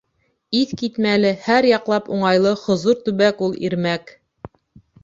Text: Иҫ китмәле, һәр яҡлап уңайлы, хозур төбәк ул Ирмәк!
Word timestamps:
Иҫ 0.59 0.71
китмәле, 0.81 1.33
һәр 1.49 1.67
яҡлап 1.73 2.09
уңайлы, 2.17 2.55
хозур 2.65 3.07
төбәк 3.07 3.47
ул 3.51 3.59
Ирмәк! 3.69 4.17